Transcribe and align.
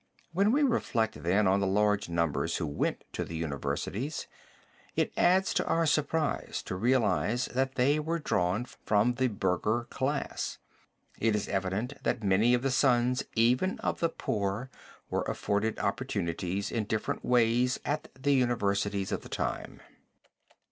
When 0.33 0.51
we 0.51 0.63
reflect, 0.63 1.21
then, 1.21 1.45
on 1.45 1.59
the 1.59 1.67
large 1.67 2.09
numbers 2.09 2.57
who 2.57 2.65
went 2.65 3.03
to 3.13 3.23
the 3.23 3.35
universities, 3.35 4.25
it 4.95 5.13
adds 5.15 5.53
to 5.53 5.65
our 5.67 5.85
surprise 5.85 6.63
to 6.63 6.75
realize 6.75 7.45
that 7.53 7.75
they 7.75 7.99
were 7.99 8.17
drawn 8.17 8.65
from 8.65 9.13
the 9.13 9.27
burgher 9.27 9.83
class. 9.91 10.57
It 11.19 11.35
is 11.35 11.47
evident 11.47 12.01
that 12.01 12.23
many 12.23 12.55
of 12.55 12.63
the 12.63 12.71
sons 12.71 13.23
even 13.35 13.77
of 13.81 13.99
the 13.99 14.09
poor 14.09 14.71
were 15.11 15.21
afforded 15.21 15.77
opportunities 15.77 16.71
in 16.71 16.85
different 16.85 17.23
ways 17.23 17.79
at 17.85 18.07
the 18.19 18.33
universities 18.33 19.11
of 19.11 19.21
the 19.21 19.29
time. 19.29 19.81